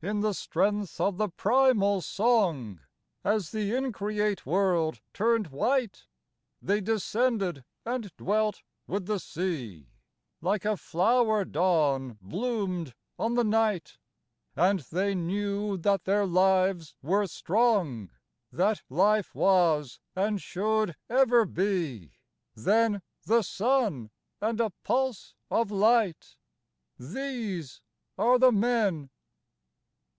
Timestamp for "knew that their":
15.16-16.26